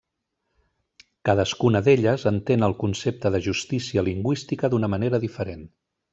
Cadascuna 1.29 1.81
d'elles 1.87 2.25
entén 2.31 2.69
el 2.69 2.75
concepte 2.85 3.33
de 3.37 3.43
justícia 3.49 4.07
lingüística 4.09 4.73
d'una 4.75 4.93
manera 4.97 5.23
diferent. 5.29 5.65